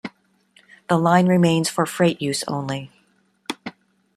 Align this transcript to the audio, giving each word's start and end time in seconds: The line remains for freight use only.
The 0.89 0.97
line 0.97 1.27
remains 1.27 1.69
for 1.69 1.85
freight 1.85 2.19
use 2.23 2.43
only. 2.47 2.89